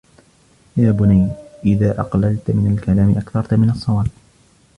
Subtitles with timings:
[0.77, 1.31] يَا بُنَيَّ
[1.65, 4.07] إذَا أَقْلَلْتَ مِنْ الْكَلَامِ أَكْثَرْتَ مِنْ الصَّوَابِ